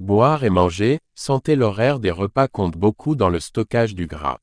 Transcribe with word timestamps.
Boire 0.00 0.44
et 0.44 0.50
manger, 0.50 1.00
santé 1.14 1.56
L'horaire 1.56 2.00
des 2.00 2.10
repas 2.10 2.48
compte 2.48 2.74
beaucoup 2.74 3.16
dans 3.16 3.28
le 3.28 3.38
stockage 3.38 3.94
du 3.94 4.06
gras. 4.06 4.38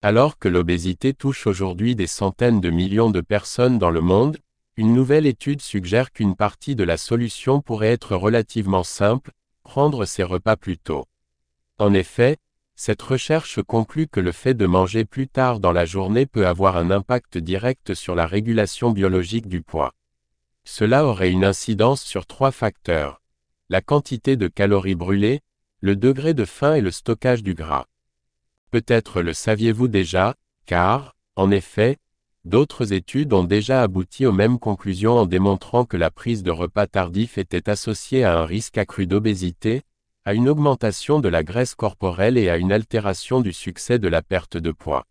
Alors 0.00 0.38
que 0.38 0.48
l'obésité 0.48 1.12
touche 1.12 1.46
aujourd'hui 1.46 1.94
des 1.94 2.06
centaines 2.06 2.62
de 2.62 2.70
millions 2.70 3.10
de 3.10 3.20
personnes 3.20 3.78
dans 3.78 3.90
le 3.90 4.00
monde, 4.00 4.38
une 4.78 4.94
nouvelle 4.94 5.26
étude 5.26 5.60
suggère 5.60 6.12
qu'une 6.12 6.34
partie 6.34 6.76
de 6.76 6.84
la 6.84 6.96
solution 6.96 7.60
pourrait 7.60 7.92
être 7.92 8.16
relativement 8.16 8.82
simple, 8.82 9.32
prendre 9.64 10.06
ses 10.06 10.22
repas 10.22 10.56
plus 10.56 10.78
tôt. 10.78 11.04
En 11.76 11.92
effet, 11.92 12.38
cette 12.74 13.02
recherche 13.02 13.60
conclut 13.62 14.08
que 14.08 14.20
le 14.20 14.32
fait 14.32 14.54
de 14.54 14.64
manger 14.64 15.04
plus 15.04 15.28
tard 15.28 15.60
dans 15.60 15.72
la 15.72 15.84
journée 15.84 16.24
peut 16.24 16.46
avoir 16.46 16.78
un 16.78 16.90
impact 16.90 17.36
direct 17.36 17.92
sur 17.92 18.14
la 18.14 18.26
régulation 18.26 18.92
biologique 18.92 19.46
du 19.46 19.60
poids. 19.60 19.92
Cela 20.64 21.04
aurait 21.04 21.30
une 21.30 21.44
incidence 21.44 22.00
sur 22.00 22.24
trois 22.24 22.50
facteurs. 22.50 23.19
La 23.72 23.80
quantité 23.80 24.36
de 24.36 24.48
calories 24.48 24.96
brûlées, 24.96 25.42
le 25.80 25.94
degré 25.94 26.34
de 26.34 26.44
faim 26.44 26.74
et 26.74 26.80
le 26.80 26.90
stockage 26.90 27.44
du 27.44 27.54
gras. 27.54 27.86
Peut-être 28.72 29.22
le 29.22 29.32
saviez-vous 29.32 29.86
déjà, 29.86 30.34
car, 30.66 31.14
en 31.36 31.52
effet, 31.52 31.96
d'autres 32.44 32.92
études 32.92 33.32
ont 33.32 33.44
déjà 33.44 33.84
abouti 33.84 34.26
aux 34.26 34.32
mêmes 34.32 34.58
conclusions 34.58 35.18
en 35.18 35.24
démontrant 35.24 35.84
que 35.84 35.96
la 35.96 36.10
prise 36.10 36.42
de 36.42 36.50
repas 36.50 36.88
tardifs 36.88 37.38
était 37.38 37.70
associée 37.70 38.24
à 38.24 38.40
un 38.40 38.44
risque 38.44 38.76
accru 38.76 39.06
d'obésité, 39.06 39.82
à 40.24 40.34
une 40.34 40.48
augmentation 40.48 41.20
de 41.20 41.28
la 41.28 41.44
graisse 41.44 41.76
corporelle 41.76 42.38
et 42.38 42.50
à 42.50 42.56
une 42.56 42.72
altération 42.72 43.40
du 43.40 43.52
succès 43.52 44.00
de 44.00 44.08
la 44.08 44.20
perte 44.20 44.56
de 44.56 44.72
poids. 44.72 45.06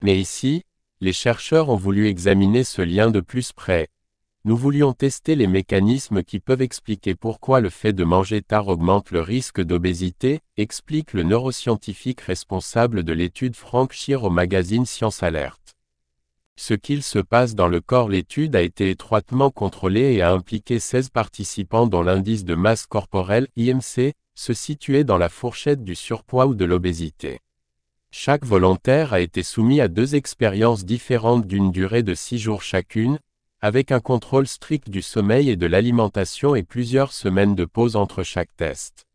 Mais 0.00 0.18
ici, 0.18 0.62
les 1.02 1.12
chercheurs 1.12 1.68
ont 1.68 1.76
voulu 1.76 2.06
examiner 2.06 2.64
ce 2.64 2.80
lien 2.80 3.10
de 3.10 3.20
plus 3.20 3.52
près, 3.52 3.88
nous 4.46 4.56
voulions 4.58 4.92
tester 4.92 5.36
les 5.36 5.46
mécanismes 5.46 6.22
qui 6.22 6.38
peuvent 6.38 6.60
expliquer 6.60 7.14
pourquoi 7.14 7.60
le 7.60 7.70
fait 7.70 7.94
de 7.94 8.04
manger 8.04 8.42
tard 8.42 8.68
augmente 8.68 9.10
le 9.10 9.22
risque 9.22 9.62
d'obésité, 9.62 10.40
explique 10.58 11.14
le 11.14 11.22
neuroscientifique 11.22 12.20
responsable 12.20 13.04
de 13.04 13.14
l'étude 13.14 13.56
Frank 13.56 13.92
Shear 13.92 14.22
au 14.22 14.28
magazine 14.28 14.84
Science 14.84 15.22
Alert. 15.22 15.74
Ce 16.56 16.74
qu'il 16.74 17.02
se 17.02 17.18
passe 17.18 17.54
dans 17.54 17.68
le 17.68 17.80
corps 17.80 18.10
L'étude 18.10 18.54
a 18.54 18.60
été 18.60 18.90
étroitement 18.90 19.50
contrôlée 19.50 20.12
et 20.12 20.22
a 20.22 20.30
impliqué 20.30 20.78
16 20.78 21.08
participants 21.08 21.86
dont 21.86 22.02
l'indice 22.02 22.44
de 22.44 22.54
masse 22.54 22.86
corporelle 22.86 23.48
IMC 23.56 24.12
se 24.34 24.52
situait 24.52 25.04
dans 25.04 25.18
la 25.18 25.30
fourchette 25.30 25.82
du 25.82 25.94
surpoids 25.94 26.46
ou 26.46 26.54
de 26.54 26.66
l'obésité. 26.66 27.40
Chaque 28.10 28.44
volontaire 28.44 29.14
a 29.14 29.20
été 29.20 29.42
soumis 29.42 29.80
à 29.80 29.88
deux 29.88 30.14
expériences 30.14 30.84
différentes 30.84 31.46
d'une 31.46 31.72
durée 31.72 32.02
de 32.02 32.14
6 32.14 32.38
jours 32.38 32.62
chacune, 32.62 33.18
avec 33.64 33.92
un 33.92 34.00
contrôle 34.00 34.46
strict 34.46 34.90
du 34.90 35.00
sommeil 35.00 35.48
et 35.48 35.56
de 35.56 35.64
l'alimentation 35.64 36.54
et 36.54 36.62
plusieurs 36.62 37.14
semaines 37.14 37.54
de 37.54 37.64
pause 37.64 37.96
entre 37.96 38.22
chaque 38.22 38.54
test. 38.58 39.06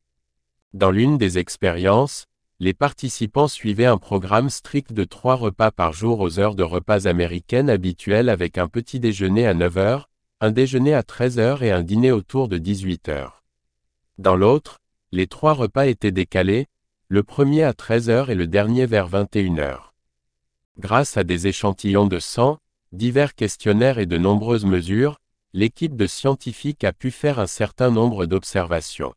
Dans 0.74 0.90
l'une 0.90 1.20
des 1.20 1.38
expériences, 1.38 2.26
les 2.60 2.74
participants 2.74 3.48
suivaient 3.48 3.86
un 3.86 4.00
programme 4.00 4.50
strict 4.50 4.92
de 4.92 5.04
trois 5.04 5.36
repas 5.36 5.70
par 5.70 5.94
jour 5.94 6.20
aux 6.20 6.40
heures 6.40 6.56
de 6.56 6.64
repas 6.64 7.06
américaines 7.06 7.70
habituelles 7.70 8.28
avec 8.28 8.58
un 8.58 8.68
petit 8.68 9.00
déjeuner 9.00 9.46
à 9.46 9.54
9 9.54 9.78
heures, 9.78 10.10
un 10.42 10.50
déjeuner 10.50 10.96
à 10.96 11.04
13 11.04 11.38
heures 11.38 11.62
et 11.62 11.70
un 11.70 11.84
dîner 11.84 12.12
autour 12.12 12.48
de 12.48 12.58
18 12.58 13.08
heures. 13.10 13.44
Dans 14.18 14.36
l'autre, 14.36 14.80
les 15.12 15.28
trois 15.28 15.54
repas 15.54 15.86
étaient 15.86 16.12
décalés, 16.12 16.66
le 17.08 17.22
premier 17.22 17.62
à 17.62 17.74
13 17.74 18.10
heures 18.10 18.30
et 18.32 18.36
le 18.36 18.48
dernier 18.48 18.88
vers 18.88 19.06
21 19.10 19.60
heures. 19.60 19.94
Grâce 20.80 21.18
à 21.18 21.24
des 21.24 21.46
échantillons 21.46 22.08
de 22.08 22.18
sang, 22.18 22.58
divers 22.92 23.36
questionnaires 23.36 24.00
et 24.00 24.06
de 24.06 24.18
nombreuses 24.18 24.66
mesures, 24.66 25.20
l'équipe 25.54 25.96
de 25.96 26.08
scientifiques 26.08 26.84
a 26.84 26.94
pu 26.94 27.12
faire 27.12 27.40
un 27.40 27.48
certain 27.48 27.92
nombre 27.92 28.26
d'observations. 28.26 29.14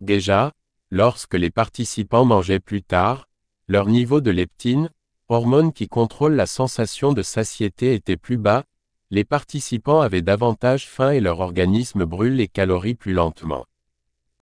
Déjà, 0.00 0.52
lorsque 0.90 1.34
les 1.34 1.50
participants 1.50 2.24
mangeaient 2.24 2.60
plus 2.60 2.82
tard, 2.82 3.28
leur 3.68 3.86
niveau 3.86 4.20
de 4.20 4.30
leptine, 4.30 4.90
hormone 5.28 5.72
qui 5.72 5.88
contrôle 5.88 6.34
la 6.34 6.46
sensation 6.46 7.12
de 7.12 7.22
satiété 7.22 7.94
était 7.94 8.16
plus 8.16 8.36
bas, 8.36 8.64
les 9.10 9.24
participants 9.24 10.00
avaient 10.00 10.22
davantage 10.22 10.88
faim 10.88 11.10
et 11.10 11.20
leur 11.20 11.40
organisme 11.40 12.04
brûle 12.04 12.36
les 12.36 12.48
calories 12.48 12.94
plus 12.94 13.12
lentement. 13.12 13.66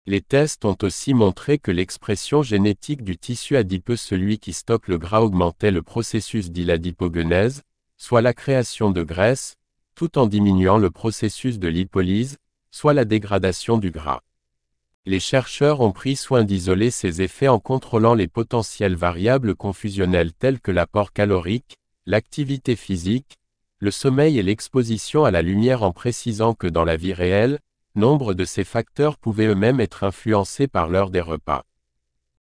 Les 0.08 0.22
tests 0.22 0.66
ont 0.66 0.78
aussi 0.84 1.13
montré 1.13 1.58
que 1.58 1.72
l'expression 1.72 2.44
génétique 2.44 3.03
du 3.03 3.18
tissu 3.18 3.58
adipeux 3.58 3.96
celui 3.96 4.38
qui 4.38 4.53
stocke 4.53 4.88
le 4.88 4.97
gras 4.97 5.22
augmentait 5.22 5.72
le 5.72 5.81
processus 5.81 6.52
dit 6.52 6.63
l'adipogenèse, 6.63 7.63
soit 7.97 8.22
la 8.22 8.33
création 8.33 8.91
de 8.91 9.03
graisse, 9.03 9.57
tout 9.95 10.17
en 10.17 10.28
diminuant 10.28 10.78
le 10.78 10.91
processus 10.91 11.59
de 11.59 11.67
lipolyse, 11.67 12.38
soit 12.72 12.94
la 12.94 13.06
dégradation 13.06 13.78
du 13.78 13.91
gras. 13.91 14.22
Les 15.06 15.19
chercheurs 15.19 15.81
ont 15.81 15.91
pris 15.91 16.16
soin 16.16 16.44
d'isoler 16.44 16.91
ces 16.91 17.22
effets 17.22 17.47
en 17.47 17.59
contrôlant 17.59 18.16
les 18.16 18.28
potentielles 18.28 18.95
variables 18.95 19.55
confusionnelles 19.55 20.34
telles 20.34 20.59
que 20.59 20.72
l'apport 20.72 21.13
calorique, 21.13 21.78
l'activité 22.05 22.75
physique, 22.75 23.38
le 23.79 23.91
sommeil 23.91 24.39
et 24.39 24.44
l'exposition 24.44 25.23
à 25.23 25.31
la 25.31 25.41
lumière 25.41 25.84
en 25.84 25.91
précisant 25.91 26.53
que 26.53 26.67
dans 26.67 26.84
la 26.84 26.97
vie 26.97 27.13
réelle, 27.13 27.59
nombre 27.94 28.34
de 28.34 28.45
ces 28.45 28.63
facteurs 28.63 29.17
pouvaient 29.17 29.47
eux-mêmes 29.47 29.79
être 29.79 30.03
influencés 30.03 30.67
par 30.67 30.89
l'heure 30.89 31.11
des 31.11 31.22
repas. 31.22 31.63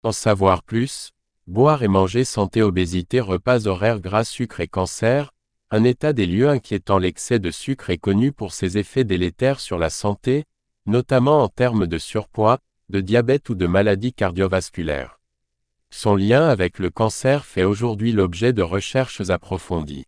En 0.04 0.12
savoir 0.12 0.64
plus, 0.64 1.12
boire 1.48 1.84
et 1.84 1.88
manger 1.88 2.24
santé 2.24 2.62
obésité 2.62 3.20
repas 3.20 3.68
horaires 3.68 4.00
gras 4.00 4.24
sucre 4.24 4.60
et 4.62 4.68
cancer, 4.68 5.34
un 5.74 5.86
état 5.86 6.12
des 6.12 6.26
lieux 6.26 6.50
inquiétant 6.50 6.98
l'excès 6.98 7.40
de 7.40 7.50
sucre 7.50 7.90
est 7.90 7.98
connu 7.98 8.34
pour 8.34 8.52
ses 8.52 8.78
effets 8.78 9.06
délétères 9.06 9.62
sur 9.62 9.78
la 9.78 9.90
santé, 9.90 10.44
notamment 10.86 11.42
en 11.44 11.48
termes 11.48 11.88
de 11.88 11.98
surpoids, 11.98 12.60
de 12.90 13.00
diabète 13.00 13.48
ou 13.48 13.56
de 13.56 13.68
maladies 13.68 14.14
cardiovasculaires. 14.14 15.22
Son 15.90 16.16
lien 16.16 16.48
avec 16.48 16.78
le 16.78 16.90
cancer 16.90 17.46
fait 17.46 17.64
aujourd'hui 17.64 18.12
l'objet 18.12 18.52
de 18.52 18.62
recherches 18.62 19.30
approfondies. 19.30 20.08